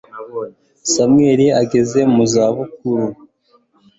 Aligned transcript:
samweli 0.91 1.47
ageze 1.61 1.99
mu 2.13 2.23
zabukuru 2.33 3.07